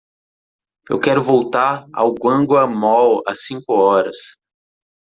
Eu 0.89 0.99
quero 0.99 1.21
voltar 1.21 1.85
ao 1.93 2.15
Guanghua 2.15 2.65
Mall 2.65 3.21
às 3.27 3.41
cinco 3.45 3.73
horas. 3.73 4.17